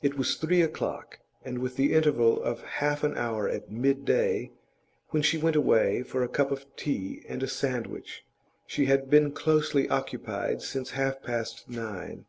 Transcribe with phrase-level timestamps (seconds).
[0.00, 4.50] It was three o'clock, and with the interval of half an hour at midday,
[5.10, 8.24] when she went away for a cup of tea and a sandwich,
[8.66, 12.24] she had been closely occupied since half past nine.